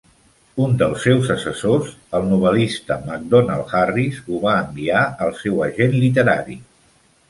Un 0.67 0.71
dels 0.81 1.03
seus 1.07 1.29
assessors, 1.35 1.91
el 2.21 2.25
novel·lista 2.31 2.99
MacDonald 3.11 3.77
Harris, 3.83 4.21
ho 4.27 4.43
va 4.49 4.59
enviar 4.67 5.07
al 5.29 5.41
seu 5.47 5.67
agent 5.71 5.99
literari. 6.05 6.63